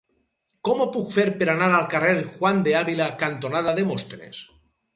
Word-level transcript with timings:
Com 0.69 0.79
ho 0.85 0.87
puc 0.95 1.11
fer 1.15 1.25
per 1.41 1.49
anar 1.53 1.67
al 1.81 1.85
carrer 1.93 2.15
Juan 2.23 2.65
de 2.69 2.75
Ávila 2.81 3.11
cantonada 3.25 3.77
Demòstenes? 3.85 4.45